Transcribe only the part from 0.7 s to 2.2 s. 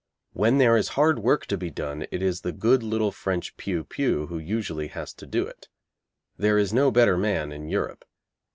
is hard work to be done